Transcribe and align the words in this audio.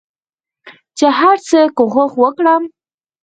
چې 0.97 1.07
هرڅه 1.19 1.59
کوښښ 1.77 2.11
وکړ 2.21 2.45